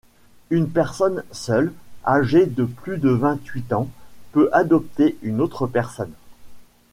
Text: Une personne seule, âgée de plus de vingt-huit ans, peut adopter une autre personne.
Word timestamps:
Une 0.49 0.67
personne 0.67 1.23
seule, 1.31 1.71
âgée 2.07 2.47
de 2.47 2.63
plus 2.63 2.97
de 2.97 3.09
vingt-huit 3.11 3.71
ans, 3.71 3.87
peut 4.31 4.49
adopter 4.51 5.15
une 5.21 5.41
autre 5.41 5.67
personne. 5.67 6.13